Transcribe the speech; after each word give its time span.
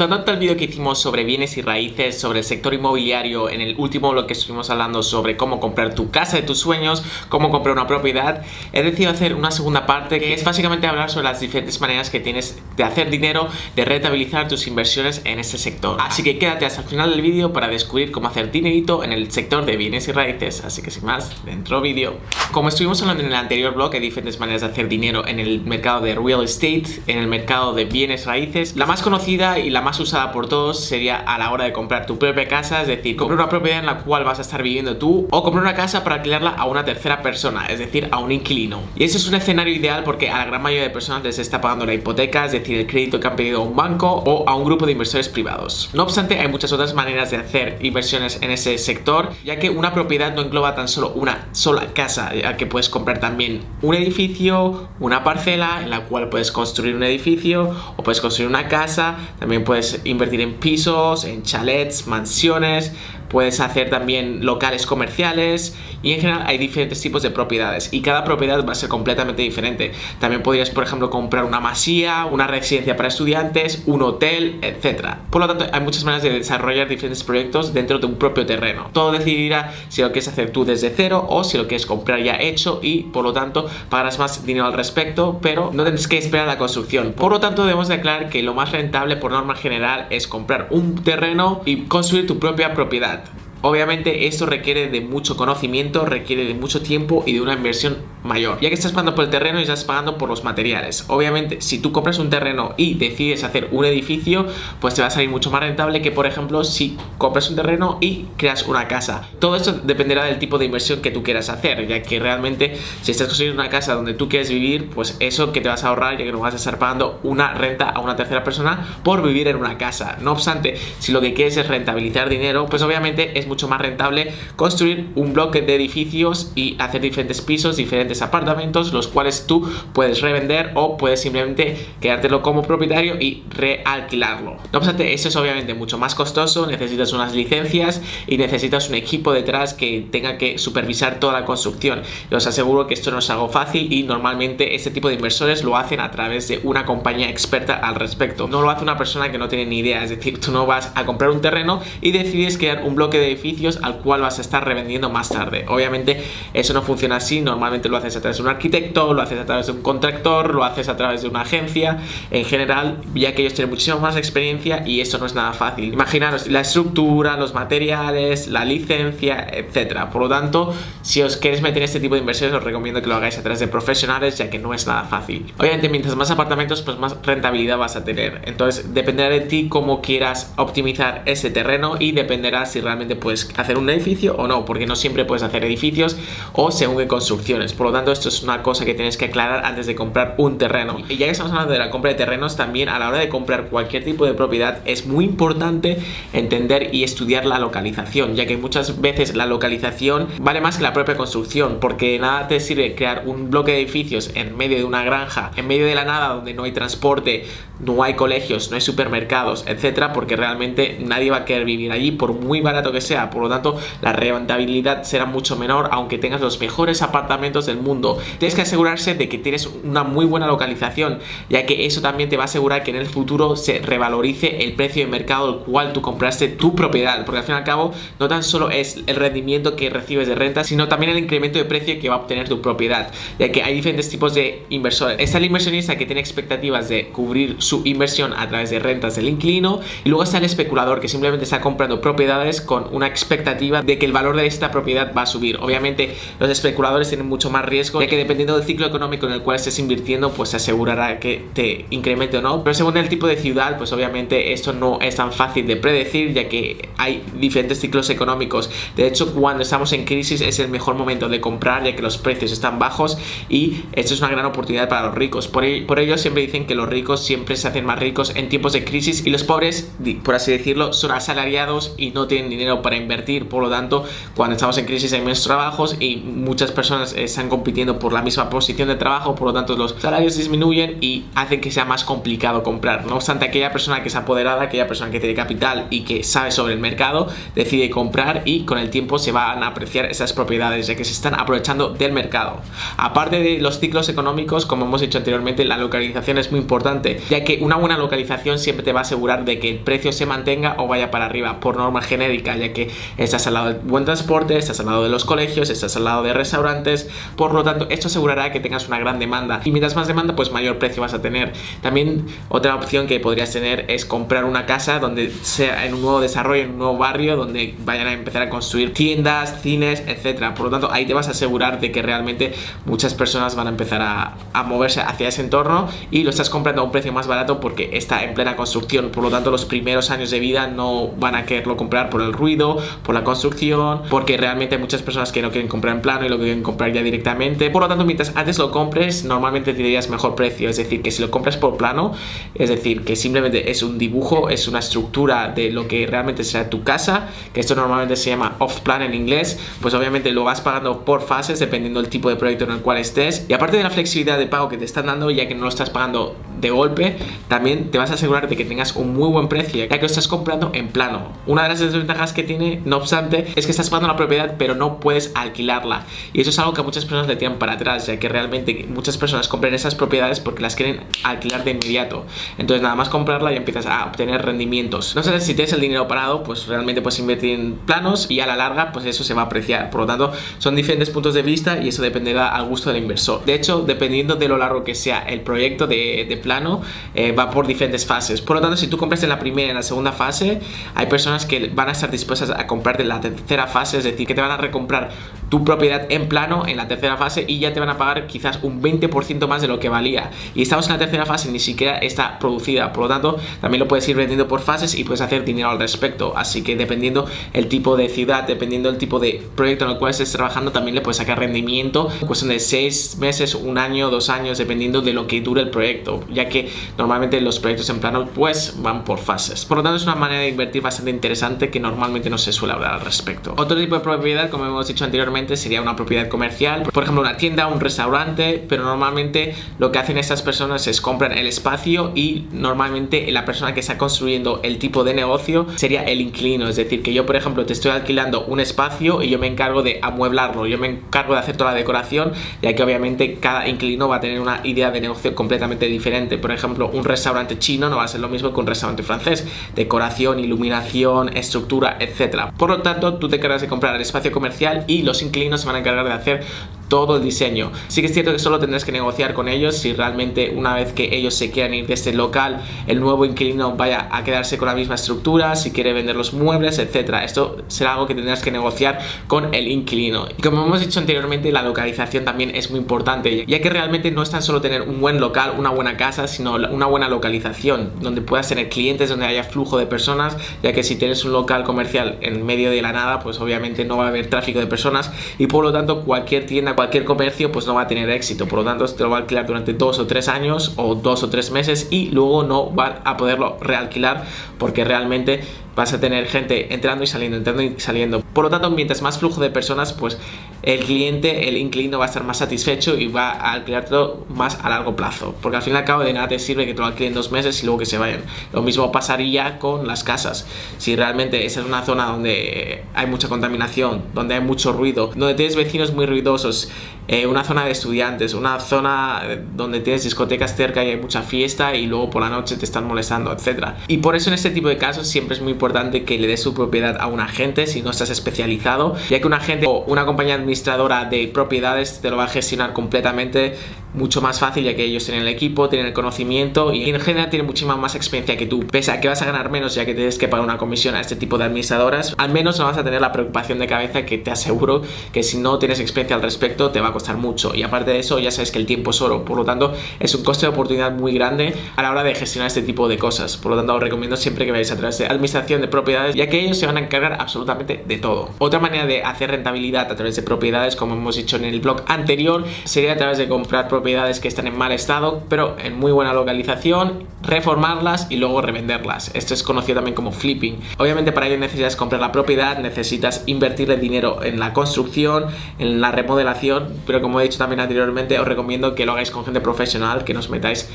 Gustó 0.00 0.16
tanto 0.16 0.32
el 0.32 0.38
vídeo 0.38 0.56
que 0.56 0.64
hicimos 0.64 0.98
sobre 0.98 1.24
bienes 1.24 1.58
y 1.58 1.62
raíces, 1.62 2.18
sobre 2.18 2.38
el 2.38 2.44
sector 2.46 2.72
inmobiliario, 2.72 3.50
en 3.50 3.60
el 3.60 3.74
último 3.76 4.10
blog 4.10 4.26
que 4.26 4.32
estuvimos 4.32 4.70
hablando 4.70 5.02
sobre 5.02 5.36
cómo 5.36 5.60
comprar 5.60 5.94
tu 5.94 6.10
casa 6.10 6.36
de 6.36 6.42
tus 6.42 6.58
sueños, 6.58 7.04
cómo 7.28 7.50
comprar 7.50 7.74
una 7.74 7.86
propiedad, 7.86 8.42
he 8.72 8.82
decidido 8.82 9.10
hacer 9.10 9.34
una 9.34 9.50
segunda 9.50 9.84
parte 9.84 10.18
que 10.18 10.32
es 10.32 10.42
básicamente 10.42 10.86
hablar 10.86 11.10
sobre 11.10 11.24
las 11.24 11.40
diferentes 11.40 11.82
maneras 11.82 12.08
que 12.08 12.18
tienes 12.18 12.58
de 12.78 12.84
hacer 12.84 13.10
dinero, 13.10 13.48
de 13.76 13.84
rentabilizar 13.84 14.48
tus 14.48 14.66
inversiones 14.66 15.20
en 15.24 15.38
este 15.38 15.58
sector. 15.58 15.98
Así 16.00 16.22
que 16.22 16.38
quédate 16.38 16.64
hasta 16.64 16.80
el 16.80 16.88
final 16.88 17.10
del 17.10 17.20
vídeo 17.20 17.52
para 17.52 17.68
descubrir 17.68 18.10
cómo 18.10 18.28
hacer 18.28 18.50
dinerito 18.50 19.04
en 19.04 19.12
el 19.12 19.30
sector 19.30 19.66
de 19.66 19.76
bienes 19.76 20.08
y 20.08 20.12
raíces. 20.12 20.64
Así 20.64 20.80
que 20.80 20.90
sin 20.90 21.04
más, 21.04 21.44
dentro 21.44 21.82
vídeo. 21.82 22.14
Como 22.52 22.70
estuvimos 22.70 23.02
hablando 23.02 23.22
en 23.22 23.28
el 23.28 23.36
anterior 23.36 23.74
blog, 23.74 23.92
hay 23.92 24.00
diferentes 24.00 24.40
maneras 24.40 24.62
de 24.62 24.68
hacer 24.68 24.88
dinero 24.88 25.26
en 25.26 25.40
el 25.40 25.60
mercado 25.60 26.00
de 26.00 26.14
real 26.14 26.42
estate, 26.42 27.02
en 27.06 27.18
el 27.18 27.26
mercado 27.26 27.74
de 27.74 27.84
bienes 27.84 28.24
raíces. 28.24 28.76
La 28.76 28.86
más 28.86 29.02
conocida 29.02 29.58
y 29.58 29.68
la 29.68 29.82
más 29.82 29.89
usada 29.98 30.30
por 30.30 30.48
todos 30.48 30.84
sería 30.84 31.16
a 31.16 31.38
la 31.38 31.50
hora 31.50 31.64
de 31.64 31.72
comprar 31.72 32.06
tu 32.06 32.18
propia 32.18 32.46
casa, 32.46 32.82
es 32.82 32.88
decir, 32.88 33.16
comprar 33.16 33.38
una 33.38 33.48
propiedad 33.48 33.80
en 33.80 33.86
la 33.86 33.98
cual 33.98 34.24
vas 34.24 34.38
a 34.38 34.42
estar 34.42 34.62
viviendo 34.62 34.96
tú 34.96 35.26
o 35.30 35.42
comprar 35.42 35.64
una 35.64 35.74
casa 35.74 36.04
para 36.04 36.16
alquilarla 36.16 36.50
a 36.50 36.66
una 36.66 36.84
tercera 36.84 37.22
persona, 37.22 37.66
es 37.66 37.78
decir, 37.78 38.08
a 38.12 38.18
un 38.18 38.30
inquilino. 38.30 38.80
Y 38.94 39.04
ese 39.04 39.16
es 39.16 39.26
un 39.26 39.34
escenario 39.34 39.74
ideal 39.74 40.04
porque 40.04 40.30
a 40.30 40.38
la 40.38 40.44
gran 40.44 40.62
mayoría 40.62 40.84
de 40.84 40.90
personas 40.90 41.24
les 41.24 41.38
está 41.38 41.60
pagando 41.60 41.86
la 41.86 41.94
hipoteca, 41.94 42.44
es 42.44 42.52
decir, 42.52 42.78
el 42.78 42.86
crédito 42.86 43.18
que 43.18 43.26
han 43.26 43.36
pedido 43.36 43.60
a 43.60 43.64
un 43.64 43.74
banco 43.74 44.08
o 44.08 44.48
a 44.48 44.54
un 44.54 44.64
grupo 44.64 44.86
de 44.86 44.92
inversores 44.92 45.28
privados. 45.28 45.90
No 45.94 46.02
obstante, 46.02 46.38
hay 46.38 46.48
muchas 46.48 46.72
otras 46.72 46.94
maneras 46.94 47.30
de 47.30 47.38
hacer 47.38 47.78
inversiones 47.80 48.38
en 48.42 48.50
ese 48.50 48.78
sector, 48.78 49.30
ya 49.44 49.58
que 49.58 49.70
una 49.70 49.94
propiedad 49.94 50.34
no 50.34 50.42
engloba 50.42 50.74
tan 50.74 50.88
solo 50.88 51.12
una 51.14 51.48
sola 51.52 51.86
casa, 51.94 52.34
ya 52.34 52.56
que 52.56 52.66
puedes 52.66 52.88
comprar 52.88 53.18
también 53.18 53.62
un 53.82 53.94
edificio, 53.94 54.88
una 55.00 55.24
parcela 55.24 55.80
en 55.82 55.90
la 55.90 56.02
cual 56.04 56.28
puedes 56.28 56.52
construir 56.52 56.94
un 56.94 57.02
edificio 57.02 57.74
o 57.96 58.02
puedes 58.02 58.20
construir 58.20 58.48
una 58.48 58.68
casa 58.68 59.16
también 59.38 59.64
puedes 59.64 59.79
invertir 60.04 60.40
en 60.40 60.54
pisos, 60.54 61.24
en 61.24 61.42
chalets, 61.42 62.06
mansiones, 62.06 62.92
puedes 63.30 63.60
hacer 63.60 63.88
también 63.88 64.44
locales 64.44 64.86
comerciales 64.86 65.76
y 66.02 66.12
en 66.12 66.20
general 66.20 66.44
hay 66.46 66.58
diferentes 66.58 67.00
tipos 67.00 67.22
de 67.22 67.30
propiedades 67.30 67.88
y 67.92 68.02
cada 68.02 68.24
propiedad 68.24 68.64
va 68.66 68.72
a 68.72 68.74
ser 68.74 68.88
completamente 68.88 69.42
diferente. 69.42 69.92
También 70.18 70.42
podrías, 70.42 70.70
por 70.70 70.84
ejemplo, 70.84 71.08
comprar 71.10 71.44
una 71.44 71.60
masía, 71.60 72.26
una 72.26 72.46
residencia 72.46 72.96
para 72.96 73.08
estudiantes, 73.08 73.82
un 73.86 74.02
hotel, 74.02 74.58
etc. 74.62 75.16
Por 75.30 75.40
lo 75.40 75.48
tanto, 75.48 75.66
hay 75.72 75.80
muchas 75.80 76.04
maneras 76.04 76.22
de 76.22 76.30
desarrollar 76.30 76.88
diferentes 76.88 77.24
proyectos 77.24 77.72
dentro 77.72 77.98
de 77.98 78.06
un 78.06 78.16
propio 78.16 78.44
terreno. 78.44 78.90
Todo 78.92 79.12
decidirá 79.12 79.72
si 79.88 80.02
lo 80.02 80.08
quieres 80.08 80.28
hacer 80.28 80.50
tú 80.50 80.64
desde 80.64 80.90
cero 80.90 81.26
o 81.28 81.44
si 81.44 81.56
lo 81.56 81.68
quieres 81.68 81.86
comprar 81.86 82.22
ya 82.22 82.36
hecho 82.40 82.80
y 82.82 83.04
por 83.04 83.24
lo 83.24 83.32
tanto 83.32 83.68
pagarás 83.88 84.18
más 84.18 84.44
dinero 84.44 84.66
al 84.66 84.72
respecto, 84.72 85.38
pero 85.40 85.70
no 85.72 85.84
tendrás 85.84 86.08
que 86.08 86.18
esperar 86.18 86.46
la 86.46 86.58
construcción. 86.58 87.12
Por 87.12 87.32
lo 87.32 87.40
tanto, 87.40 87.64
debemos 87.64 87.88
declarar 87.88 88.28
que 88.28 88.42
lo 88.42 88.54
más 88.54 88.72
rentable 88.72 89.16
por 89.16 89.30
norma 89.30 89.54
general 89.54 90.06
es 90.10 90.26
comprar 90.26 90.68
un 90.70 90.96
terreno 90.96 91.62
y 91.64 91.84
construir 91.84 92.26
tu 92.26 92.38
propia 92.38 92.74
propiedad. 92.74 93.19
Obviamente 93.62 94.26
esto 94.26 94.46
requiere 94.46 94.88
de 94.88 95.00
mucho 95.00 95.36
conocimiento, 95.36 96.06
requiere 96.06 96.44
de 96.44 96.54
mucho 96.54 96.80
tiempo 96.82 97.24
y 97.26 97.34
de 97.34 97.40
una 97.40 97.54
inversión 97.54 97.98
mayor, 98.22 98.58
ya 98.60 98.68
que 98.68 98.74
estás 98.74 98.92
pagando 98.92 99.14
por 99.14 99.24
el 99.24 99.30
terreno 99.30 99.58
y 99.58 99.62
estás 99.62 99.84
pagando 99.84 100.18
por 100.18 100.28
los 100.28 100.44
materiales. 100.44 101.04
Obviamente, 101.08 101.60
si 101.60 101.78
tú 101.78 101.92
compras 101.92 102.18
un 102.18 102.30
terreno 102.30 102.74
y 102.76 102.94
decides 102.94 103.44
hacer 103.44 103.68
un 103.72 103.84
edificio, 103.84 104.46
pues 104.80 104.94
te 104.94 105.02
va 105.02 105.08
a 105.08 105.10
salir 105.10 105.30
mucho 105.30 105.50
más 105.50 105.60
rentable 105.60 106.02
que, 106.02 106.10
por 106.10 106.26
ejemplo, 106.26 106.64
si 106.64 106.96
compras 107.18 107.48
un 107.50 107.56
terreno 107.56 107.98
y 108.00 108.26
creas 108.36 108.66
una 108.66 108.88
casa. 108.88 109.28
Todo 109.38 109.56
esto 109.56 109.72
dependerá 109.72 110.24
del 110.24 110.38
tipo 110.38 110.58
de 110.58 110.66
inversión 110.66 111.00
que 111.00 111.10
tú 111.10 111.22
quieras 111.22 111.48
hacer, 111.48 111.86
ya 111.86 112.02
que 112.02 112.18
realmente 112.18 112.76
si 113.02 113.10
estás 113.10 113.28
construyendo 113.28 113.60
una 113.60 113.70
casa 113.70 113.94
donde 113.94 114.14
tú 114.14 114.28
quieres 114.28 114.50
vivir, 114.50 114.90
pues 114.90 115.16
eso 115.20 115.52
que 115.52 115.60
te 115.60 115.68
vas 115.68 115.84
a 115.84 115.88
ahorrar, 115.88 116.18
ya 116.18 116.24
que 116.24 116.32
no 116.32 116.40
vas 116.40 116.54
a 116.54 116.58
estar 116.58 116.78
pagando 116.78 117.20
una 117.22 117.54
renta 117.54 117.88
a 117.88 118.00
una 118.00 118.16
tercera 118.16 118.44
persona 118.44 119.00
por 119.02 119.22
vivir 119.22 119.48
en 119.48 119.56
una 119.56 119.78
casa. 119.78 120.18
No 120.20 120.32
obstante, 120.32 120.76
si 120.98 121.12
lo 121.12 121.20
que 121.20 121.34
quieres 121.34 121.56
es 121.56 121.68
rentabilizar 121.68 122.28
dinero, 122.28 122.66
pues 122.66 122.82
obviamente 122.82 123.38
es 123.38 123.46
mucho 123.50 123.68
más 123.68 123.80
rentable 123.80 124.32
construir 124.56 125.10
un 125.16 125.34
bloque 125.34 125.60
de 125.60 125.74
edificios 125.74 126.52
y 126.54 126.76
hacer 126.78 127.02
diferentes 127.02 127.42
pisos, 127.42 127.76
diferentes 127.76 128.22
apartamentos, 128.22 128.92
los 128.92 129.08
cuales 129.08 129.46
tú 129.46 129.68
puedes 129.92 130.22
revender 130.22 130.70
o 130.74 130.96
puedes 130.96 131.20
simplemente 131.20 131.76
quedártelo 132.00 132.40
como 132.40 132.62
propietario 132.62 133.16
y 133.20 133.42
realquilarlo. 133.50 134.56
No 134.72 134.78
obstante, 134.78 135.12
eso 135.12 135.28
es 135.28 135.36
obviamente 135.36 135.74
mucho 135.74 135.98
más 135.98 136.14
costoso, 136.14 136.66
necesitas 136.66 137.12
unas 137.12 137.34
licencias 137.34 138.00
y 138.26 138.38
necesitas 138.38 138.88
un 138.88 138.94
equipo 138.94 139.32
detrás 139.32 139.74
que 139.74 140.06
tenga 140.10 140.38
que 140.38 140.58
supervisar 140.58 141.18
toda 141.20 141.32
la 141.32 141.44
construcción. 141.44 142.02
Y 142.30 142.34
os 142.34 142.46
aseguro 142.46 142.86
que 142.86 142.94
esto 142.94 143.10
no 143.10 143.18
es 143.18 143.28
algo 143.30 143.48
fácil 143.48 143.92
y 143.92 144.04
normalmente 144.04 144.74
este 144.74 144.90
tipo 144.90 145.08
de 145.08 145.14
inversores 145.14 145.64
lo 145.64 145.76
hacen 145.76 146.00
a 146.00 146.10
través 146.10 146.48
de 146.48 146.60
una 146.62 146.84
compañía 146.84 147.28
experta 147.28 147.74
al 147.74 147.96
respecto. 147.96 148.46
No 148.46 148.62
lo 148.62 148.70
hace 148.70 148.84
una 148.84 148.96
persona 148.96 149.32
que 149.32 149.38
no 149.38 149.48
tiene 149.48 149.66
ni 149.66 149.80
idea, 149.80 150.04
es 150.04 150.10
decir, 150.10 150.40
tú 150.40 150.52
no 150.52 150.66
vas 150.66 150.92
a 150.94 151.04
comprar 151.04 151.30
un 151.30 151.40
terreno 151.40 151.82
y 152.00 152.12
decides 152.12 152.56
crear 152.56 152.82
un 152.84 152.94
bloque 152.94 153.18
de 153.18 153.26
edificios 153.40 153.78
al 153.82 153.98
cual 153.98 154.20
vas 154.20 154.38
a 154.38 154.42
estar 154.42 154.64
revendiendo 154.64 155.10
más 155.10 155.28
tarde. 155.28 155.64
Obviamente 155.68 156.22
eso 156.54 156.72
no 156.74 156.82
funciona 156.82 157.16
así, 157.16 157.40
normalmente 157.40 157.88
lo 157.88 157.96
haces 157.96 158.16
a 158.16 158.20
través 158.20 158.36
de 158.36 158.42
un 158.42 158.48
arquitecto, 158.48 159.14
lo 159.14 159.22
haces 159.22 159.40
a 159.40 159.46
través 159.46 159.66
de 159.66 159.72
un 159.72 159.82
contractor, 159.82 160.54
lo 160.54 160.64
haces 160.64 160.88
a 160.88 160.96
través 160.96 161.22
de 161.22 161.28
una 161.28 161.42
agencia, 161.42 161.98
en 162.30 162.44
general, 162.44 162.98
ya 163.14 163.34
que 163.34 163.42
ellos 163.42 163.54
tienen 163.54 163.70
muchísima 163.70 163.98
más 163.98 164.16
experiencia 164.16 164.82
y 164.86 165.00
eso 165.00 165.18
no 165.18 165.26
es 165.26 165.34
nada 165.34 165.52
fácil. 165.52 165.92
Imaginaros 165.92 166.46
la 166.48 166.60
estructura, 166.60 167.36
los 167.36 167.54
materiales, 167.54 168.48
la 168.48 168.64
licencia, 168.64 169.46
etcétera. 169.50 170.10
Por 170.10 170.22
lo 170.22 170.28
tanto, 170.28 170.74
si 171.02 171.22
os 171.22 171.36
queréis 171.36 171.62
meter 171.62 171.78
en 171.78 171.84
este 171.84 172.00
tipo 172.00 172.14
de 172.14 172.20
inversiones, 172.20 172.56
os 172.56 172.64
recomiendo 172.64 173.00
que 173.00 173.08
lo 173.08 173.14
hagáis 173.14 173.38
a 173.38 173.42
través 173.42 173.60
de 173.60 173.68
profesionales, 173.68 174.36
ya 174.38 174.50
que 174.50 174.58
no 174.58 174.74
es 174.74 174.86
nada 174.86 175.04
fácil. 175.04 175.52
Obviamente, 175.58 175.88
mientras 175.88 176.16
más 176.16 176.30
apartamentos, 176.30 176.82
pues 176.82 176.98
más 176.98 177.16
rentabilidad 177.22 177.78
vas 177.78 177.96
a 177.96 178.04
tener. 178.04 178.42
Entonces, 178.44 178.92
dependerá 178.92 179.30
de 179.30 179.40
ti 179.40 179.68
cómo 179.68 180.00
quieras 180.00 180.52
optimizar 180.56 181.22
ese 181.26 181.50
terreno 181.50 181.96
y 181.98 182.12
dependerá 182.12 182.66
si 182.66 182.80
realmente 182.80 183.16
puedes 183.16 183.29
hacer 183.30 183.78
un 183.78 183.88
edificio 183.90 184.36
o 184.36 184.46
no, 184.46 184.64
porque 184.64 184.86
no 184.86 184.96
siempre 184.96 185.24
puedes 185.24 185.42
hacer 185.42 185.64
edificios 185.64 186.16
o 186.52 186.70
según 186.70 186.98
qué 186.98 187.06
construcciones. 187.06 187.72
Por 187.72 187.86
lo 187.86 187.92
tanto, 187.92 188.12
esto 188.12 188.28
es 188.28 188.42
una 188.42 188.62
cosa 188.62 188.84
que 188.84 188.94
tienes 188.94 189.16
que 189.16 189.26
aclarar 189.26 189.64
antes 189.64 189.86
de 189.86 189.94
comprar 189.94 190.34
un 190.38 190.58
terreno. 190.58 190.98
Y 191.08 191.16
ya 191.16 191.26
que 191.26 191.32
estamos 191.32 191.52
hablando 191.52 191.72
de 191.72 191.78
la 191.78 191.90
compra 191.90 192.10
de 192.10 192.16
terrenos, 192.16 192.56
también 192.56 192.88
a 192.88 192.98
la 192.98 193.08
hora 193.08 193.18
de 193.18 193.28
comprar 193.28 193.68
cualquier 193.68 194.04
tipo 194.04 194.26
de 194.26 194.34
propiedad 194.34 194.78
es 194.84 195.06
muy 195.06 195.24
importante 195.24 195.98
entender 196.32 196.94
y 196.94 197.04
estudiar 197.04 197.46
la 197.46 197.58
localización, 197.58 198.34
ya 198.34 198.46
que 198.46 198.56
muchas 198.56 199.00
veces 199.00 199.34
la 199.34 199.46
localización 199.46 200.28
vale 200.40 200.60
más 200.60 200.76
que 200.76 200.82
la 200.82 200.92
propia 200.92 201.16
construcción, 201.16 201.78
porque 201.80 202.18
nada 202.18 202.48
te 202.48 202.60
sirve 202.60 202.94
crear 202.94 203.24
un 203.26 203.50
bloque 203.50 203.72
de 203.72 203.78
edificios 203.80 204.30
en 204.34 204.56
medio 204.56 204.76
de 204.78 204.84
una 204.84 205.02
granja, 205.02 205.50
en 205.56 205.66
medio 205.66 205.86
de 205.86 205.94
la 205.94 206.04
nada 206.04 206.34
donde 206.34 206.54
no 206.54 206.64
hay 206.64 206.72
transporte, 206.72 207.44
no 207.80 208.02
hay 208.02 208.14
colegios, 208.14 208.70
no 208.70 208.76
hay 208.76 208.80
supermercados, 208.80 209.64
etcétera, 209.66 210.12
porque 210.12 210.36
realmente 210.36 210.98
nadie 211.00 211.30
va 211.30 211.38
a 211.38 211.44
querer 211.44 211.64
vivir 211.64 211.92
allí 211.92 212.10
por 212.10 212.32
muy 212.32 212.60
barato 212.60 212.92
que 212.92 213.00
sea. 213.00 213.19
Por 213.28 213.42
lo 213.42 213.48
tanto, 213.48 213.76
la 214.00 214.12
rentabilidad 214.12 215.02
será 215.02 215.26
mucho 215.26 215.56
menor 215.56 215.88
aunque 215.92 216.18
tengas 216.18 216.40
los 216.40 216.60
mejores 216.60 217.02
apartamentos 217.02 217.66
del 217.66 217.78
mundo. 217.78 218.18
Tienes 218.38 218.54
que 218.54 218.62
asegurarse 218.62 219.14
de 219.14 219.28
que 219.28 219.38
tienes 219.38 219.68
una 219.84 220.04
muy 220.04 220.24
buena 220.24 220.46
localización, 220.46 221.18
ya 221.48 221.66
que 221.66 221.86
eso 221.86 222.00
también 222.00 222.28
te 222.28 222.36
va 222.36 222.44
a 222.44 222.46
asegurar 222.46 222.82
que 222.82 222.90
en 222.90 222.96
el 222.96 223.06
futuro 223.06 223.56
se 223.56 223.80
revalorice 223.80 224.64
el 224.64 224.74
precio 224.74 225.04
de 225.04 225.10
mercado 225.10 225.48
al 225.48 225.58
cual 225.58 225.92
tú 225.92 226.00
compraste 226.00 226.48
tu 226.48 226.74
propiedad, 226.74 227.24
porque 227.24 227.38
al 227.38 227.44
fin 227.44 227.54
y 227.56 227.58
al 227.58 227.64
cabo 227.64 227.92
no 228.18 228.28
tan 228.28 228.42
solo 228.42 228.70
es 228.70 228.98
el 229.06 229.16
rendimiento 229.16 229.76
que 229.76 229.90
recibes 229.90 230.28
de 230.28 230.34
renta, 230.34 230.64
sino 230.64 230.88
también 230.88 231.12
el 231.12 231.18
incremento 231.18 231.58
de 231.58 231.64
precio 231.64 231.98
que 232.00 232.08
va 232.08 232.16
a 232.16 232.18
obtener 232.18 232.48
tu 232.48 232.60
propiedad, 232.60 233.10
ya 233.38 233.50
que 233.50 233.62
hay 233.62 233.74
diferentes 233.74 234.08
tipos 234.08 234.34
de 234.34 234.64
inversores. 234.70 235.16
Está 235.18 235.38
el 235.38 235.44
inversionista 235.44 235.96
que 235.96 236.06
tiene 236.06 236.20
expectativas 236.20 236.88
de 236.88 237.08
cubrir 237.08 237.56
su 237.58 237.82
inversión 237.84 238.32
a 238.34 238.48
través 238.48 238.70
de 238.70 238.78
rentas 238.78 239.16
del 239.16 239.28
inquilino 239.28 239.80
y 240.04 240.08
luego 240.08 240.22
está 240.22 240.38
el 240.38 240.44
especulador 240.44 241.00
que 241.00 241.08
simplemente 241.08 241.44
está 241.44 241.60
comprando 241.60 242.00
propiedades 242.00 242.60
con 242.60 242.86
una 242.92 243.09
expectativa 243.10 243.82
de 243.82 243.98
que 243.98 244.06
el 244.06 244.12
valor 244.12 244.36
de 244.36 244.46
esta 244.46 244.70
propiedad 244.70 245.12
va 245.16 245.22
a 245.22 245.26
subir. 245.26 245.58
Obviamente 245.60 246.16
los 246.38 246.48
especuladores 246.50 247.08
tienen 247.08 247.28
mucho 247.28 247.50
más 247.50 247.64
riesgo, 247.64 248.00
ya 248.00 248.08
que 248.08 248.16
dependiendo 248.16 248.56
del 248.56 248.66
ciclo 248.66 248.86
económico 248.86 249.26
en 249.26 249.32
el 249.32 249.42
cual 249.42 249.56
estés 249.56 249.78
invirtiendo, 249.78 250.32
pues 250.32 250.50
se 250.50 250.56
asegurará 250.56 251.20
que 251.20 251.44
te 251.52 251.86
incremente 251.90 252.38
o 252.38 252.42
no. 252.42 252.64
Pero 252.64 252.74
según 252.74 252.96
el 252.96 253.08
tipo 253.08 253.26
de 253.26 253.36
ciudad, 253.36 253.76
pues 253.78 253.92
obviamente 253.92 254.52
esto 254.52 254.72
no 254.72 254.98
es 255.00 255.16
tan 255.16 255.32
fácil 255.32 255.66
de 255.66 255.76
predecir, 255.76 256.32
ya 256.32 256.48
que 256.48 256.88
hay 256.96 257.22
diferentes 257.34 257.80
ciclos 257.80 258.10
económicos. 258.10 258.70
De 258.96 259.06
hecho, 259.06 259.32
cuando 259.34 259.62
estamos 259.62 259.92
en 259.92 260.04
crisis 260.04 260.40
es 260.40 260.58
el 260.58 260.68
mejor 260.68 260.94
momento 260.94 261.28
de 261.28 261.40
comprar, 261.40 261.84
ya 261.84 261.94
que 261.94 262.02
los 262.02 262.18
precios 262.18 262.52
están 262.52 262.78
bajos 262.78 263.18
y 263.48 263.84
esto 263.92 264.14
es 264.14 264.20
una 264.20 264.30
gran 264.30 264.46
oportunidad 264.46 264.88
para 264.88 265.06
los 265.06 265.14
ricos. 265.14 265.48
Por, 265.48 265.64
ello 265.64 266.18
siempre 266.18 266.42
dicen 266.42 266.66
que 266.66 266.74
los 266.74 266.88
ricos 266.88 267.24
siempre 267.24 267.56
se 267.56 267.68
hacen 267.68 267.84
más 267.84 267.98
ricos 267.98 268.32
en 268.34 268.48
tiempos 268.48 268.72
de 268.72 268.84
crisis 268.84 269.26
y 269.26 269.30
los 269.30 269.44
pobres, 269.44 269.90
por 270.22 270.34
así 270.34 270.52
decirlo, 270.52 270.92
son 270.92 271.12
asalariados 271.12 271.94
y 271.96 272.10
no 272.10 272.26
tienen 272.26 272.50
dinero 272.50 272.82
para 272.82 272.96
invertir. 273.00 273.48
Por 273.48 273.62
lo 273.62 273.70
tanto, 273.70 274.04
cuando 274.34 274.54
estamos 274.54 274.76
en 274.78 274.86
crisis 274.86 275.12
hay 275.12 275.20
menos 275.20 275.42
trabajos 275.42 275.96
y 275.98 276.16
muchas 276.16 276.72
personas 276.72 277.14
están 277.16 277.48
compitiendo 277.48 277.98
por 277.98 278.12
la 278.12 278.22
misma 278.22 278.50
posición 278.50 278.88
de 278.88 278.96
trabajo, 278.96 279.34
por 279.34 279.48
lo 279.48 279.52
tanto 279.52 279.76
los 279.76 279.96
salarios 279.98 280.36
disminuyen 280.36 280.98
y 281.00 281.24
hacen 281.34 281.60
que 281.60 281.70
sea 281.70 281.84
más 281.84 282.04
complicado 282.04 282.62
comprar. 282.62 283.06
No 283.06 283.16
obstante, 283.16 283.44
aquella 283.44 283.72
persona 283.72 284.02
que 284.02 284.08
es 284.08 284.14
apoderada, 284.14 284.62
aquella 284.62 284.86
persona 284.86 285.10
que 285.10 285.20
tiene 285.20 285.34
capital 285.34 285.86
y 285.90 286.00
que 286.00 286.22
sabe 286.22 286.50
sobre 286.50 286.74
el 286.74 286.80
mercado, 286.80 287.28
decide 287.54 287.90
comprar 287.90 288.42
y 288.44 288.64
con 288.64 288.78
el 288.78 288.90
tiempo 288.90 289.18
se 289.18 289.32
van 289.32 289.62
a 289.62 289.68
apreciar 289.68 290.06
esas 290.06 290.32
propiedades, 290.32 290.86
ya 290.86 290.94
que 290.94 291.04
se 291.04 291.12
están 291.12 291.34
aprovechando 291.34 291.90
del 291.90 292.12
mercado. 292.12 292.60
Aparte 292.96 293.40
de 293.40 293.58
los 293.58 293.80
ciclos 293.80 294.08
económicos, 294.08 294.66
como 294.66 294.84
hemos 294.86 295.00
dicho 295.00 295.18
anteriormente, 295.18 295.64
la 295.64 295.78
localización 295.78 296.38
es 296.38 296.50
muy 296.50 296.60
importante, 296.60 297.20
ya 297.28 297.44
que 297.44 297.58
una 297.60 297.76
buena 297.76 297.96
localización 297.96 298.58
siempre 298.58 298.84
te 298.84 298.92
va 298.92 299.00
a 299.00 299.02
asegurar 299.02 299.44
de 299.44 299.58
que 299.58 299.70
el 299.70 299.78
precio 299.78 300.12
se 300.12 300.26
mantenga 300.26 300.76
o 300.78 300.86
vaya 300.86 301.10
para 301.10 301.26
arriba 301.26 301.60
por 301.60 301.76
norma 301.76 302.02
genérica, 302.02 302.56
ya 302.56 302.72
que 302.72 302.79
estás 303.16 303.46
al 303.46 303.54
lado 303.54 303.68
del 303.68 303.78
buen 303.78 304.04
transporte, 304.04 304.56
estás 304.56 304.80
al 304.80 304.86
lado 304.86 305.02
de 305.02 305.08
los 305.08 305.24
colegios, 305.24 305.70
estás 305.70 305.96
al 305.96 306.04
lado 306.04 306.22
de 306.22 306.32
restaurantes, 306.32 307.08
por 307.36 307.52
lo 307.52 307.62
tanto 307.62 307.86
esto 307.90 308.08
asegurará 308.08 308.52
que 308.52 308.60
tengas 308.60 308.88
una 308.88 308.98
gran 308.98 309.18
demanda 309.18 309.60
y 309.64 309.70
mientras 309.70 309.96
más 309.96 310.06
demanda 310.06 310.36
pues 310.36 310.52
mayor 310.52 310.78
precio 310.78 311.02
vas 311.02 311.14
a 311.14 311.22
tener. 311.22 311.52
También 311.82 312.26
otra 312.48 312.74
opción 312.74 313.06
que 313.06 313.20
podrías 313.20 313.52
tener 313.52 313.84
es 313.88 314.04
comprar 314.04 314.44
una 314.44 314.66
casa 314.66 314.98
donde 314.98 315.30
sea 315.42 315.86
en 315.86 315.94
un 315.94 316.02
nuevo 316.02 316.20
desarrollo, 316.20 316.62
en 316.62 316.70
un 316.70 316.78
nuevo 316.78 316.98
barrio, 316.98 317.36
donde 317.36 317.74
vayan 317.84 318.06
a 318.06 318.12
empezar 318.12 318.42
a 318.42 318.50
construir 318.50 318.94
tiendas, 318.94 319.60
cines, 319.62 320.02
etcétera. 320.06 320.54
Por 320.54 320.66
lo 320.66 320.70
tanto, 320.70 320.90
ahí 320.92 321.06
te 321.06 321.14
vas 321.14 321.28
a 321.28 321.32
asegurar 321.32 321.80
de 321.80 321.92
que 321.92 322.02
realmente 322.02 322.52
muchas 322.86 323.14
personas 323.14 323.54
van 323.54 323.66
a 323.66 323.70
empezar 323.70 324.02
a, 324.02 324.36
a 324.52 324.62
moverse 324.62 325.00
hacia 325.00 325.28
ese 325.28 325.42
entorno 325.42 325.88
y 326.10 326.22
lo 326.22 326.30
estás 326.30 326.50
comprando 326.50 326.82
a 326.82 326.84
un 326.84 326.92
precio 326.92 327.12
más 327.12 327.26
barato 327.26 327.60
porque 327.60 327.90
está 327.92 328.22
en 328.24 328.34
plena 328.34 328.56
construcción. 328.56 329.10
Por 329.10 329.24
lo 329.24 329.30
tanto, 329.30 329.50
los 329.50 329.64
primeros 329.64 330.10
años 330.10 330.30
de 330.30 330.40
vida 330.40 330.66
no 330.66 331.08
van 331.08 331.34
a 331.34 331.44
quererlo 331.44 331.76
comprar 331.76 332.10
por 332.10 332.22
el 332.22 332.32
ruido, 332.32 332.69
por 333.02 333.14
la 333.14 333.24
construcción, 333.24 334.02
porque 334.10 334.36
realmente 334.36 334.74
hay 334.76 334.80
muchas 334.80 335.02
personas 335.02 335.32
que 335.32 335.42
no 335.42 335.50
quieren 335.50 335.68
comprar 335.68 335.96
en 335.96 336.02
plano 336.02 336.26
y 336.26 336.28
lo 336.28 336.38
quieren 336.38 336.62
comprar 336.62 336.92
ya 336.92 337.02
directamente. 337.02 337.70
Por 337.70 337.82
lo 337.82 337.88
tanto, 337.88 338.04
mientras 338.04 338.32
antes 338.36 338.58
lo 338.58 338.70
compres, 338.70 339.24
normalmente 339.24 339.72
tendrías 339.72 340.08
mejor 340.08 340.34
precio. 340.34 340.68
Es 340.68 340.76
decir, 340.76 341.02
que 341.02 341.10
si 341.10 341.22
lo 341.22 341.30
compras 341.30 341.56
por 341.56 341.76
plano, 341.76 342.12
es 342.54 342.68
decir, 342.68 343.04
que 343.04 343.16
simplemente 343.16 343.70
es 343.70 343.82
un 343.82 343.98
dibujo, 343.98 344.48
es 344.48 344.68
una 344.68 344.78
estructura 344.78 345.48
de 345.48 345.70
lo 345.70 345.88
que 345.88 346.06
realmente 346.06 346.44
será 346.44 346.70
tu 346.70 346.82
casa, 346.82 347.28
que 347.52 347.60
esto 347.60 347.74
normalmente 347.74 348.16
se 348.16 348.30
llama 348.30 348.56
off-plan 348.58 349.02
en 349.02 349.14
inglés, 349.14 349.58
pues 349.80 349.94
obviamente 349.94 350.32
lo 350.32 350.44
vas 350.44 350.60
pagando 350.60 351.04
por 351.04 351.22
fases 351.22 351.58
dependiendo 351.58 352.00
del 352.00 352.10
tipo 352.10 352.28
de 352.28 352.36
proyecto 352.36 352.64
en 352.64 352.72
el 352.72 352.80
cual 352.80 352.98
estés. 352.98 353.46
Y 353.48 353.52
aparte 353.52 353.76
de 353.76 353.82
la 353.82 353.90
flexibilidad 353.90 354.38
de 354.38 354.46
pago 354.46 354.68
que 354.68 354.76
te 354.76 354.84
están 354.84 355.06
dando, 355.06 355.30
ya 355.30 355.48
que 355.48 355.54
no 355.54 355.62
lo 355.62 355.68
estás 355.68 355.90
pagando 355.90 356.36
de 356.60 356.70
golpe, 356.70 357.16
también 357.48 357.90
te 357.90 357.98
vas 357.98 358.10
a 358.10 358.14
asegurar 358.14 358.48
de 358.48 358.56
que 358.56 358.64
tengas 358.64 358.96
un 358.96 359.14
muy 359.14 359.28
buen 359.28 359.48
precio, 359.48 359.84
ya 359.84 359.88
que 359.88 360.00
lo 360.00 360.06
estás 360.06 360.28
comprando 360.28 360.70
en 360.74 360.88
plano. 360.88 361.28
Una 361.46 361.64
de 361.64 361.70
las 361.70 361.80
desventajas 361.80 362.32
que 362.32 362.42
tiene, 362.42 362.59
no 362.84 362.96
obstante, 362.96 363.52
es 363.56 363.66
que 363.66 363.70
estás 363.70 363.90
pagando 363.90 364.08
la 364.08 364.16
propiedad, 364.16 364.54
pero 364.58 364.74
no 364.74 365.00
puedes 365.00 365.32
alquilarla. 365.34 366.04
Y 366.32 366.40
eso 366.40 366.50
es 366.50 366.58
algo 366.58 366.74
que 366.74 366.82
muchas 366.82 367.04
personas 367.04 367.26
le 367.26 367.36
tiran 367.36 367.58
para 367.58 367.72
atrás, 367.72 368.06
ya 368.06 368.18
que 368.18 368.28
realmente 368.28 368.86
muchas 368.88 369.18
personas 369.18 369.48
compran 369.48 369.74
esas 369.74 369.94
propiedades 369.94 370.40
porque 370.40 370.62
las 370.62 370.76
quieren 370.76 371.00
alquilar 371.24 371.64
de 371.64 371.72
inmediato. 371.72 372.24
Entonces, 372.58 372.82
nada 372.82 372.94
más 372.94 373.08
comprarla 373.08 373.52
y 373.52 373.56
empiezas 373.56 373.86
a 373.86 374.06
obtener 374.06 374.42
rendimientos. 374.44 375.14
No 375.16 375.22
sé 375.22 375.40
si 375.40 375.54
tienes 375.54 375.72
el 375.72 375.80
dinero 375.80 376.06
parado, 376.08 376.42
pues 376.42 376.66
realmente 376.66 377.02
puedes 377.02 377.18
invertir 377.18 377.58
en 377.58 377.74
planos 377.74 378.30
y 378.30 378.40
a 378.40 378.46
la 378.46 378.56
larga, 378.56 378.92
pues 378.92 379.04
eso 379.06 379.24
se 379.24 379.34
va 379.34 379.42
a 379.42 379.44
apreciar. 379.46 379.90
Por 379.90 380.00
lo 380.00 380.06
tanto, 380.06 380.32
son 380.58 380.76
diferentes 380.76 381.10
puntos 381.10 381.34
de 381.34 381.42
vista 381.42 381.82
y 381.82 381.88
eso 381.88 382.02
dependerá 382.02 382.54
al 382.54 382.66
gusto 382.66 382.92
del 382.92 383.02
inversor. 383.02 383.44
De 383.44 383.54
hecho, 383.54 383.80
dependiendo 383.80 384.36
de 384.36 384.48
lo 384.48 384.58
largo 384.58 384.84
que 384.84 384.94
sea 384.94 385.20
el 385.20 385.40
proyecto 385.40 385.86
de, 385.86 386.26
de 386.28 386.36
plano, 386.36 386.82
eh, 387.14 387.32
va 387.32 387.50
por 387.50 387.66
diferentes 387.66 388.06
fases. 388.06 388.40
Por 388.40 388.56
lo 388.56 388.62
tanto, 388.62 388.76
si 388.76 388.86
tú 388.86 388.96
compras 388.96 389.22
en 389.22 389.28
la 389.28 389.38
primera 389.38 389.68
y 389.68 389.70
en 389.70 389.76
la 389.76 389.82
segunda 389.82 390.12
fase, 390.12 390.60
hay 390.94 391.06
personas 391.06 391.46
que 391.46 391.68
van 391.68 391.88
a 391.88 391.92
estar 391.92 392.10
dispuestas 392.10 392.49
a 392.50 392.66
comprarte 392.66 393.04
la 393.04 393.20
tercera 393.20 393.66
fase, 393.66 393.98
es 393.98 394.04
decir, 394.04 394.26
que 394.26 394.34
te 394.34 394.40
van 394.40 394.50
a 394.50 394.56
recomprar 394.56 395.10
tu 395.50 395.64
propiedad 395.64 396.06
en 396.10 396.28
plano 396.28 396.66
en 396.66 396.76
la 396.76 396.88
tercera 396.88 397.16
fase 397.16 397.44
y 397.46 397.58
ya 397.58 397.74
te 397.74 397.80
van 397.80 397.90
a 397.90 397.98
pagar 397.98 398.26
quizás 398.26 398.60
un 398.62 398.80
20% 398.80 399.46
más 399.46 399.60
de 399.60 399.68
lo 399.68 399.78
que 399.78 399.88
valía. 399.88 400.30
Y 400.54 400.62
estamos 400.62 400.86
en 400.86 400.92
la 400.92 400.98
tercera 400.98 401.26
fase, 401.26 401.50
ni 401.50 401.58
siquiera 401.58 401.98
está 401.98 402.38
producida. 402.38 402.92
Por 402.92 403.04
lo 403.04 403.08
tanto, 403.08 403.36
también 403.60 403.80
lo 403.80 403.88
puedes 403.88 404.08
ir 404.08 404.16
vendiendo 404.16 404.46
por 404.48 404.60
fases 404.60 404.94
y 404.94 405.04
puedes 405.04 405.20
hacer 405.20 405.44
dinero 405.44 405.68
al 405.70 405.78
respecto. 405.78 406.32
Así 406.36 406.62
que 406.62 406.76
dependiendo 406.76 407.26
el 407.52 407.66
tipo 407.66 407.96
de 407.96 408.08
ciudad, 408.08 408.44
dependiendo 408.44 408.88
el 408.88 408.96
tipo 408.96 409.18
de 409.18 409.42
proyecto 409.56 409.84
en 409.84 409.90
el 409.90 409.98
cual 409.98 410.12
estés 410.12 410.32
trabajando, 410.32 410.70
también 410.70 410.94
le 410.94 411.00
puedes 411.00 411.16
sacar 411.16 411.38
rendimiento. 411.38 412.08
Cuestión 412.26 412.50
de 412.50 412.60
6 412.60 413.16
meses, 413.18 413.56
un 413.56 413.76
año, 413.76 414.08
dos 414.08 414.30
años, 414.30 414.56
dependiendo 414.56 415.02
de 415.02 415.12
lo 415.12 415.26
que 415.26 415.40
dure 415.40 415.62
el 415.62 415.70
proyecto. 415.70 416.24
Ya 416.32 416.48
que 416.48 416.70
normalmente 416.96 417.40
los 417.40 417.58
proyectos 417.58 417.90
en 417.90 417.98
plano 417.98 418.28
pues 418.32 418.74
van 418.78 419.02
por 419.02 419.18
fases. 419.18 419.64
Por 419.64 419.78
lo 419.78 419.82
tanto, 419.82 419.96
es 419.96 420.04
una 420.04 420.14
manera 420.14 420.42
de 420.42 420.48
invertir 420.48 420.80
bastante 420.80 421.10
interesante 421.10 421.70
que 421.70 421.80
normalmente 421.80 422.30
no 422.30 422.38
se 422.38 422.52
suele 422.52 422.74
hablar 422.74 422.92
al 422.92 423.00
respecto. 423.00 423.54
Otro 423.56 423.76
tipo 423.76 423.96
de 423.96 424.00
propiedad, 424.00 424.48
como 424.48 424.64
hemos 424.64 424.86
dicho 424.86 425.04
anteriormente, 425.04 425.39
sería 425.48 425.82
una 425.82 425.96
propiedad 425.96 426.28
comercial, 426.28 426.82
por 426.82 427.02
ejemplo 427.02 427.22
una 427.22 427.36
tienda, 427.36 427.66
un 427.66 427.80
restaurante, 427.80 428.64
pero 428.68 428.84
normalmente 428.84 429.54
lo 429.78 429.92
que 429.92 429.98
hacen 429.98 430.18
estas 430.18 430.42
personas 430.42 430.86
es 430.86 431.00
comprar 431.00 431.36
el 431.36 431.46
espacio 431.46 432.12
y 432.14 432.46
normalmente 432.52 433.30
la 433.32 433.44
persona 433.44 433.74
que 433.74 433.80
está 433.80 433.98
construyendo 433.98 434.60
el 434.62 434.78
tipo 434.78 435.04
de 435.04 435.14
negocio 435.14 435.66
sería 435.76 436.02
el 436.04 436.20
inquilino, 436.20 436.68
es 436.68 436.76
decir, 436.76 437.02
que 437.02 437.12
yo 437.12 437.26
por 437.26 437.36
ejemplo 437.36 437.66
te 437.66 437.72
estoy 437.72 437.90
alquilando 437.90 438.44
un 438.44 438.60
espacio 438.60 439.22
y 439.22 439.30
yo 439.30 439.38
me 439.38 439.46
encargo 439.46 439.82
de 439.82 439.98
amueblarlo, 440.02 440.66
yo 440.66 440.78
me 440.78 440.88
encargo 440.88 441.34
de 441.34 441.40
hacer 441.40 441.56
toda 441.56 441.72
la 441.72 441.76
decoración, 441.76 442.32
ya 442.62 442.74
que 442.74 442.82
obviamente 442.82 443.34
cada 443.40 443.68
inquilino 443.68 444.08
va 444.08 444.16
a 444.16 444.20
tener 444.20 444.40
una 444.40 444.60
idea 444.64 444.90
de 444.90 445.00
negocio 445.00 445.34
completamente 445.34 445.86
diferente, 445.86 446.38
por 446.38 446.52
ejemplo 446.52 446.90
un 446.92 447.04
restaurante 447.04 447.58
chino 447.58 447.88
no 447.88 447.96
va 447.96 448.04
a 448.04 448.08
ser 448.08 448.20
lo 448.20 448.28
mismo 448.28 448.52
que 448.52 448.60
un 448.60 448.66
restaurante 448.66 449.02
francés, 449.02 449.46
decoración, 449.74 450.38
iluminación, 450.38 451.36
estructura, 451.36 451.96
etcétera. 451.98 452.52
Por 452.52 452.70
lo 452.70 452.82
tanto, 452.82 453.14
tú 453.14 453.28
te 453.28 453.36
encargas 453.36 453.62
de 453.62 453.68
comprar 453.68 453.94
el 453.94 454.02
espacio 454.02 454.32
comercial 454.32 454.84
y 454.86 455.02
los 455.02 455.22
inquilinos 455.30 455.60
se 455.60 455.66
van 455.66 455.76
a 455.76 455.78
encargar 455.78 456.04
de 456.04 456.12
hacer 456.12 456.44
todo 456.90 457.16
el 457.16 457.22
diseño. 457.22 457.72
Sí 457.88 458.02
que 458.02 458.08
es 458.08 458.12
cierto 458.12 458.32
que 458.32 458.38
solo 458.38 458.58
tendrás 458.58 458.84
que 458.84 458.92
negociar 458.92 459.32
con 459.32 459.48
ellos 459.48 459.78
si 459.78 459.94
realmente 459.94 460.52
una 460.54 460.74
vez 460.74 460.92
que 460.92 461.16
ellos 461.16 461.34
se 461.34 461.50
quieran 461.50 461.72
ir 461.72 461.86
de 461.86 461.94
este 461.94 462.12
local, 462.12 462.62
el 462.86 463.00
nuevo 463.00 463.24
inquilino 463.24 463.76
vaya 463.76 464.08
a 464.10 464.24
quedarse 464.24 464.58
con 464.58 464.66
la 464.66 464.74
misma 464.74 464.96
estructura, 464.96 465.56
si 465.56 465.70
quiere 465.70 465.92
vender 465.92 466.16
los 466.16 466.34
muebles, 466.34 466.78
etcétera. 466.78 467.24
Esto 467.24 467.58
será 467.68 467.94
algo 467.94 468.06
que 468.06 468.14
tendrás 468.14 468.42
que 468.42 468.50
negociar 468.50 468.98
con 469.28 469.54
el 469.54 469.68
inquilino. 469.68 470.26
Y 470.36 470.42
como 470.42 470.66
hemos 470.66 470.80
dicho 470.80 470.98
anteriormente, 470.98 471.52
la 471.52 471.62
localización 471.62 472.24
también 472.24 472.54
es 472.54 472.70
muy 472.70 472.80
importante, 472.80 473.46
ya 473.46 473.60
que 473.60 473.70
realmente 473.70 474.10
no 474.10 474.22
es 474.22 474.30
tan 474.30 474.42
solo 474.42 474.60
tener 474.60 474.82
un 474.82 475.00
buen 475.00 475.20
local, 475.20 475.54
una 475.56 475.70
buena 475.70 475.96
casa, 475.96 476.26
sino 476.26 476.56
una 476.56 476.86
buena 476.86 477.08
localización, 477.08 477.92
donde 478.00 478.20
puedas 478.20 478.48
tener 478.48 478.68
clientes, 478.68 479.08
donde 479.08 479.26
haya 479.26 479.44
flujo 479.44 479.78
de 479.78 479.86
personas, 479.86 480.36
ya 480.62 480.72
que 480.72 480.82
si 480.82 480.96
tienes 480.96 481.24
un 481.24 481.32
local 481.32 481.62
comercial 481.62 482.18
en 482.20 482.44
medio 482.44 482.70
de 482.70 482.82
la 482.82 482.92
nada, 482.92 483.20
pues 483.20 483.40
obviamente 483.40 483.84
no 483.84 483.96
va 483.96 484.06
a 484.06 484.08
haber 484.08 484.28
tráfico 484.28 484.58
de 484.58 484.66
personas 484.66 485.12
y 485.38 485.46
por 485.46 485.64
lo 485.64 485.72
tanto 485.72 486.00
cualquier 486.02 486.46
tienda, 486.46 486.74
cualquier 486.80 487.04
comercio 487.04 487.52
pues 487.52 487.66
no 487.66 487.74
va 487.74 487.82
a 487.82 487.88
tener 487.88 488.08
éxito, 488.08 488.48
por 488.48 488.60
lo 488.60 488.64
tanto 488.64 488.86
te 488.86 489.02
lo 489.02 489.10
va 489.10 489.18
a 489.18 489.20
alquilar 489.20 489.44
durante 489.44 489.74
dos 489.74 489.98
o 489.98 490.06
tres 490.06 490.28
años 490.28 490.72
o 490.76 490.94
dos 490.94 491.22
o 491.22 491.28
tres 491.28 491.50
meses 491.50 491.88
y 491.90 492.06
luego 492.06 492.42
no 492.42 492.74
va 492.74 493.02
a 493.04 493.18
poderlo 493.18 493.58
realquilar 493.60 494.24
porque 494.56 494.82
realmente 494.82 495.42
vas 495.76 495.92
a 495.92 496.00
tener 496.00 496.26
gente 496.26 496.72
entrando 496.72 497.04
y 497.04 497.06
saliendo, 497.06 497.36
entrando 497.36 497.62
y 497.62 497.78
saliendo. 497.78 498.22
Por 498.32 498.44
lo 498.44 498.50
tanto, 498.50 498.70
mientras 498.70 499.02
más 499.02 499.18
flujo 499.18 499.42
de 499.42 499.50
personas, 499.50 499.92
pues 499.92 500.16
el 500.62 500.80
cliente, 500.80 501.48
el 501.48 501.56
inquilino 501.56 501.98
va 501.98 502.04
a 502.04 502.08
estar 502.08 502.22
más 502.24 502.38
satisfecho 502.38 502.98
y 502.98 503.08
va 503.08 503.30
a 503.30 503.52
alquilártelo 503.52 504.26
más 504.28 504.58
a 504.62 504.68
largo 504.68 504.94
plazo. 504.94 505.34
Porque 505.40 505.56
al 505.56 505.62
fin 505.62 505.74
y 505.74 505.76
al 505.76 505.84
cabo 505.84 506.02
de 506.02 506.12
nada 506.12 506.28
te 506.28 506.38
sirve 506.38 506.66
que 506.66 506.74
te 506.74 506.80
lo 506.80 506.86
alquilen 506.86 507.14
dos 507.14 507.32
meses 507.32 507.62
y 507.62 507.66
luego 507.66 507.78
que 507.78 507.86
se 507.86 507.98
vayan. 507.98 508.22
Lo 508.52 508.62
mismo 508.62 508.92
pasaría 508.92 509.58
con 509.58 509.86
las 509.86 510.04
casas. 510.04 510.46
Si 510.78 510.96
realmente 510.96 511.46
esa 511.46 511.60
es 511.60 511.66
una 511.66 511.82
zona 511.82 512.06
donde 512.06 512.84
hay 512.94 513.06
mucha 513.06 513.28
contaminación, 513.28 514.02
donde 514.14 514.34
hay 514.34 514.40
mucho 514.40 514.72
ruido, 514.72 515.08
donde 515.14 515.34
tienes 515.34 515.56
vecinos 515.56 515.92
muy 515.92 516.06
ruidosos, 516.06 516.68
eh, 517.12 517.26
una 517.26 517.42
zona 517.42 517.64
de 517.64 517.72
estudiantes, 517.72 518.34
una 518.34 518.60
zona 518.60 519.22
donde 519.56 519.80
tienes 519.80 520.04
discotecas 520.04 520.54
cerca 520.54 520.84
y 520.84 520.90
hay 520.90 520.96
mucha 520.96 521.22
fiesta 521.22 521.74
y 521.74 521.86
luego 521.86 522.08
por 522.08 522.22
la 522.22 522.28
noche 522.30 522.56
te 522.56 522.64
están 522.64 522.86
molestando, 522.86 523.32
etc. 523.32 523.70
Y 523.88 523.96
por 523.96 524.14
eso 524.14 524.30
en 524.30 524.34
este 524.34 524.50
tipo 524.50 524.68
de 524.68 524.76
casos 524.76 525.08
siempre 525.08 525.34
es 525.34 525.42
muy 525.42 525.50
importante 525.50 526.04
que 526.04 526.20
le 526.20 526.28
des 526.28 526.40
su 526.40 526.54
propiedad 526.54 526.98
a 527.00 527.08
un 527.08 527.18
agente 527.18 527.66
si 527.66 527.82
no 527.82 527.90
estás 527.90 528.10
especializado, 528.10 528.94
ya 529.08 529.18
que 529.18 529.26
un 529.26 529.32
agente 529.32 529.66
o 529.66 529.80
una 529.88 530.06
compañía 530.06 530.36
administradora 530.36 531.04
de 531.06 531.26
propiedades 531.26 532.00
te 532.00 532.10
lo 532.10 532.16
va 532.16 532.26
a 532.26 532.28
gestionar 532.28 532.74
completamente 532.74 533.56
mucho 533.94 534.20
más 534.20 534.38
fácil 534.38 534.64
ya 534.64 534.74
que 534.74 534.84
ellos 534.84 535.04
tienen 535.04 535.22
el 535.22 535.28
equipo, 535.28 535.68
tienen 535.68 535.88
el 535.88 535.92
conocimiento 535.92 536.72
y 536.72 536.88
en 536.88 537.00
general 537.00 537.30
tienen 537.30 537.46
muchísima 537.46 537.76
más 537.76 537.94
experiencia 537.94 538.36
que 538.36 538.46
tú. 538.46 538.66
Pese 538.66 538.92
a 538.92 539.00
que 539.00 539.08
vas 539.08 539.22
a 539.22 539.26
ganar 539.26 539.50
menos 539.50 539.74
ya 539.74 539.84
que 539.84 539.94
tienes 539.94 540.18
que 540.18 540.28
pagar 540.28 540.44
una 540.44 540.58
comisión 540.58 540.94
a 540.94 541.00
este 541.00 541.16
tipo 541.16 541.38
de 541.38 541.44
administradoras, 541.44 542.14
al 542.18 542.30
menos 542.30 542.58
no 542.58 542.66
vas 542.66 542.78
a 542.78 542.84
tener 542.84 543.00
la 543.00 543.12
preocupación 543.12 543.58
de 543.58 543.66
cabeza 543.66 544.04
que 544.04 544.18
te 544.18 544.30
aseguro 544.30 544.82
que 545.12 545.22
si 545.22 545.38
no 545.38 545.58
tienes 545.58 545.80
experiencia 545.80 546.16
al 546.16 546.22
respecto 546.22 546.70
te 546.70 546.80
va 546.80 546.88
a 546.88 546.92
costar 546.92 547.16
mucho. 547.16 547.54
Y 547.54 547.62
aparte 547.62 547.90
de 547.90 547.98
eso, 547.98 548.18
ya 548.18 548.30
sabes 548.30 548.50
que 548.50 548.58
el 548.58 548.66
tiempo 548.66 548.90
es 548.90 549.00
oro, 549.00 549.24
por 549.24 549.36
lo 549.36 549.44
tanto 549.44 549.74
es 549.98 550.14
un 550.14 550.22
coste 550.22 550.46
de 550.46 550.52
oportunidad 550.52 550.92
muy 550.92 551.12
grande 551.12 551.54
a 551.76 551.82
la 551.82 551.90
hora 551.90 552.04
de 552.04 552.14
gestionar 552.14 552.46
este 552.46 552.62
tipo 552.62 552.88
de 552.88 552.98
cosas. 552.98 553.36
Por 553.36 553.50
lo 553.50 553.56
tanto, 553.56 553.74
os 553.74 553.82
recomiendo 553.82 554.16
siempre 554.16 554.44
que 554.44 554.52
vayáis 554.52 554.70
a 554.70 554.76
través 554.76 554.98
de 554.98 555.06
administración 555.06 555.60
de 555.60 555.68
propiedades, 555.68 556.14
ya 556.14 556.28
que 556.28 556.40
ellos 556.40 556.58
se 556.58 556.66
van 556.66 556.76
a 556.76 556.80
encargar 556.80 557.16
absolutamente 557.20 557.82
de 557.86 557.98
todo. 557.98 558.30
Otra 558.38 558.60
manera 558.60 558.86
de 558.86 559.02
hacer 559.02 559.30
rentabilidad 559.30 559.90
a 559.90 559.96
través 559.96 560.16
de 560.16 560.22
propiedades, 560.22 560.76
como 560.76 560.94
hemos 560.94 561.16
dicho 561.16 561.36
en 561.36 561.44
el 561.44 561.60
blog 561.60 561.82
anterior, 561.86 562.44
sería 562.64 562.92
a 562.92 562.96
través 562.96 563.18
de 563.18 563.28
comprar 563.28 563.68
propiedades 563.68 563.79
que 563.82 564.28
están 564.28 564.46
en 564.46 564.56
mal 564.56 564.72
estado, 564.72 565.22
pero 565.28 565.56
en 565.58 565.78
muy 565.78 565.92
buena 565.92 566.12
localización, 566.12 567.04
reformarlas 567.22 568.06
y 568.10 568.16
luego 568.16 568.42
revenderlas. 568.42 569.10
Esto 569.14 569.34
es 569.34 569.42
conocido 569.42 569.76
también 569.76 569.94
como 569.94 570.12
flipping. 570.12 570.60
Obviamente 570.78 571.12
para 571.12 571.26
ello 571.26 571.38
necesitas 571.38 571.76
comprar 571.76 572.00
la 572.00 572.12
propiedad, 572.12 572.58
necesitas 572.58 573.24
invertirle 573.26 573.76
dinero 573.76 574.22
en 574.22 574.38
la 574.38 574.52
construcción, 574.52 575.26
en 575.58 575.80
la 575.80 575.92
remodelación, 575.92 576.68
pero 576.86 577.00
como 577.00 577.20
he 577.20 577.24
dicho 577.24 577.38
también 577.38 577.60
anteriormente, 577.60 578.18
os 578.18 578.26
recomiendo 578.26 578.74
que 578.74 578.86
lo 578.86 578.92
hagáis 578.92 579.10
con 579.10 579.24
gente 579.24 579.40
profesional, 579.40 580.04
que 580.04 580.14
nos 580.14 580.30
metáis 580.30 580.68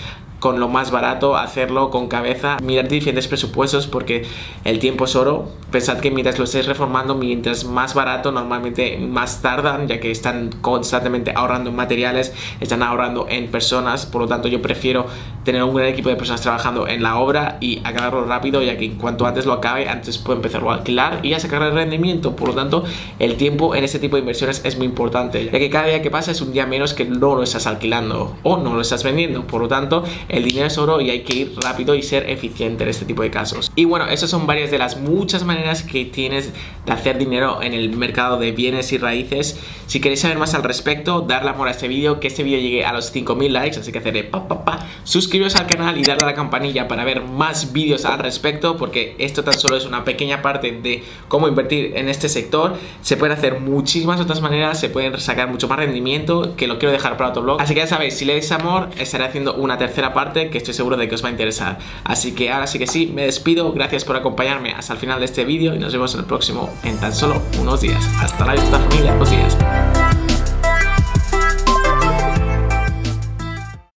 con 0.45 0.59
lo 0.59 0.67
más 0.67 0.91
barato, 0.91 1.37
hacerlo 1.37 1.89
con 1.89 2.07
cabeza, 2.07 2.57
mirar 2.61 2.87
diferentes 2.87 3.27
presupuestos 3.27 3.87
porque 3.87 4.27
el 4.63 4.77
tiempo 4.77 5.05
es 5.05 5.15
oro. 5.15 5.49
Pensad 5.71 5.97
que 5.97 6.11
mientras 6.11 6.37
lo 6.37 6.43
estéis 6.43 6.67
reformando, 6.67 7.15
mientras 7.15 7.65
más 7.65 7.95
barato, 7.95 8.31
normalmente 8.31 8.99
más 8.99 9.41
tardan, 9.41 9.87
ya 9.87 9.99
que 9.99 10.11
están 10.11 10.51
constantemente 10.61 11.33
ahorrando 11.35 11.71
en 11.71 11.75
materiales, 11.75 12.31
están 12.59 12.83
ahorrando 12.83 13.25
en 13.27 13.47
personas, 13.47 14.05
por 14.05 14.21
lo 14.21 14.27
tanto 14.27 14.47
yo 14.47 14.61
prefiero 14.61 15.07
tener 15.45 15.63
un 15.63 15.73
gran 15.75 15.87
equipo 15.87 16.09
de 16.09 16.15
personas 16.15 16.41
trabajando 16.41 16.87
en 16.87 17.01
la 17.01 17.17
obra 17.17 17.57
y 17.61 17.79
acabarlo 17.83 18.25
rápido, 18.25 18.61
ya 18.61 18.77
que 18.77 18.91
cuanto 18.93 19.25
antes 19.25 19.45
lo 19.45 19.53
acabe, 19.53 19.87
antes 19.87 20.17
puedo 20.17 20.37
empezarlo 20.37 20.71
a 20.71 20.75
alquilar 20.75 21.19
y 21.23 21.33
a 21.33 21.39
sacar 21.39 21.61
el 21.61 21.73
rendimiento. 21.73 22.35
Por 22.35 22.49
lo 22.49 22.55
tanto, 22.55 22.83
el 23.19 23.35
tiempo 23.35 23.75
en 23.75 23.83
este 23.83 23.99
tipo 23.99 24.17
de 24.17 24.21
inversiones 24.21 24.61
es 24.65 24.75
muy 24.77 24.87
importante, 24.87 25.45
ya 25.45 25.51
que 25.51 25.69
cada 25.69 25.85
día 25.85 26.01
que 26.01 26.11
pasa 26.11 26.31
es 26.31 26.41
un 26.41 26.51
día 26.51 26.65
menos 26.65 26.93
que 26.93 27.05
no 27.05 27.35
lo 27.35 27.43
estás 27.43 27.67
alquilando 27.67 28.35
o 28.43 28.57
no 28.57 28.73
lo 28.73 28.81
estás 28.81 29.03
vendiendo. 29.03 29.45
Por 29.47 29.61
lo 29.61 29.67
tanto, 29.67 30.03
el 30.27 30.43
dinero 30.43 30.65
es 30.65 30.77
oro 30.77 30.99
y 30.99 31.11
hay 31.11 31.21
que 31.21 31.35
ir 31.37 31.53
rápido 31.61 31.95
y 31.95 32.01
ser 32.01 32.29
eficiente 32.29 32.83
en 32.83 32.89
este 32.89 33.05
tipo 33.05 33.21
de 33.21 33.29
casos. 33.29 33.71
Y 33.75 33.85
bueno, 33.85 34.07
esas 34.07 34.29
son 34.29 34.47
varias 34.47 34.71
de 34.71 34.79
las 34.79 34.99
muchas 34.99 35.45
maneras 35.45 35.83
que 35.83 36.05
tienes 36.05 36.51
de 36.85 36.91
hacer 36.91 37.19
dinero 37.19 37.61
en 37.61 37.73
el 37.73 37.95
mercado 37.95 38.37
de 38.37 38.51
bienes 38.51 38.91
y 38.91 38.97
raíces. 38.97 39.59
Si 39.88 40.00
queréis 40.00 40.22
saber 40.22 40.38
más 40.38 40.54
al 40.54 40.63
respecto, 40.63 41.22
darle 41.22 41.50
amor 41.50 41.68
a 41.68 41.72
este 41.72 41.88
vídeo, 41.88 42.20
que 42.20 42.27
este 42.27 42.44
vídeo 42.44 42.60
llegue 42.60 42.86
a 42.86 42.94
los 42.94 43.12
5000 43.12 43.54
likes, 43.54 43.80
así 43.80 43.92
que 43.92 44.00
haceré 44.00 44.24
pa 44.24 44.48
pa 44.48 44.65
pa, 44.65 44.88
suscribiros 45.04 45.56
al 45.56 45.68
canal 45.68 45.98
y 45.98 46.04
darle 46.04 46.24
a 46.24 46.27
la 46.27 46.34
campanilla 46.34 46.88
para 46.88 47.04
ver 47.04 47.22
más 47.22 47.72
vídeos 47.72 48.06
al 48.06 48.20
respecto, 48.20 48.77
porque 48.77 49.15
esto 49.20 49.44
tan 49.44 49.54
solo 49.54 49.77
es 49.77 49.86
una 49.86 50.04
pequeña 50.04 50.42
parte 50.42 50.72
de 50.72 51.04
cómo 51.27 51.48
invertir 51.48 51.94
en 51.96 52.10
este 52.10 52.30
sector. 52.30 52.77
Se 53.01 53.18
pueden 53.18 53.38
hacer 53.38 53.60
muchísimas 53.60 54.20
otras 54.20 54.42
maneras, 54.42 54.80
se 54.80 54.89
pueden 54.89 55.20
sacar 55.20 55.50
mucho 55.50 55.68
más 55.68 55.80
rendimiento, 55.80 56.56
que 56.56 56.68
lo 56.68 56.80
quiero 56.80 56.92
dejar 56.92 57.18
para 57.18 57.30
otro 57.30 57.44
blog. 57.44 57.62
Así 57.62 57.74
que 57.74 57.82
ya 57.82 57.88
sabéis, 57.88 58.15
si 58.15 58.25
le 58.25 58.34
dais 58.34 58.51
amor, 58.51 58.89
estaré 58.98 59.25
haciendo 59.25 59.56
una 59.56 59.77
tercera 59.77 60.13
parte 60.13 60.50
que 60.50 60.58
estoy 60.58 60.74
seguro 60.74 60.98
de 60.98 61.08
que 61.08 61.15
os 61.15 61.24
va 61.24 61.30
a 61.30 61.32
interesar. 61.32 61.77
Así 62.04 62.34
que 62.34 62.51
ahora 62.51 62.68
sí 62.68 62.80
que 62.80 62.88
sí, 62.88 63.12
me 63.13 63.24
despido, 63.24 63.72
gracias 63.74 64.06
por 64.06 64.15
acompañarme 64.15 64.74
hasta 64.74 64.94
el 64.94 65.00
final 65.00 65.20
de 65.20 65.25
este 65.25 65.46
vídeo 65.46 65.75
y 65.75 65.80
nos 65.80 65.94
vemos 65.94 66.13
en 66.13 66.22
el 66.22 66.25
próximo 66.25 66.70
en 66.84 67.00
tan 67.00 67.13
solo 67.13 67.42
unos 67.60 67.82
días. 67.82 68.04
Hasta 68.20 68.46
la 68.46 68.54
vista 68.54 68.80
familia, 68.80 69.12
buenos 69.12 69.32
días. 69.32 69.75